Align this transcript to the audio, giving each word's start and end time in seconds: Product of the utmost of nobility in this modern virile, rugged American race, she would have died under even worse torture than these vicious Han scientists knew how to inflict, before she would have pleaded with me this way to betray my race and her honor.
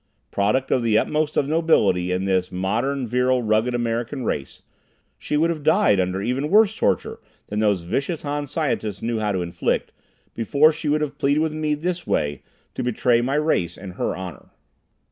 Product 0.31 0.71
of 0.71 0.81
the 0.81 0.97
utmost 0.97 1.37
of 1.37 1.47
nobility 1.47 2.11
in 2.11 2.25
this 2.25 2.51
modern 2.51 3.05
virile, 3.05 3.43
rugged 3.43 3.75
American 3.75 4.25
race, 4.25 4.63
she 5.19 5.37
would 5.37 5.51
have 5.51 5.61
died 5.61 5.99
under 5.99 6.23
even 6.23 6.49
worse 6.49 6.75
torture 6.75 7.19
than 7.49 7.59
these 7.59 7.83
vicious 7.83 8.23
Han 8.23 8.47
scientists 8.47 9.03
knew 9.03 9.19
how 9.19 9.31
to 9.31 9.43
inflict, 9.43 9.91
before 10.33 10.73
she 10.73 10.89
would 10.89 11.01
have 11.01 11.19
pleaded 11.19 11.41
with 11.41 11.53
me 11.53 11.75
this 11.75 12.07
way 12.07 12.41
to 12.73 12.81
betray 12.81 13.21
my 13.21 13.35
race 13.35 13.77
and 13.77 13.93
her 13.93 14.15
honor. 14.15 14.49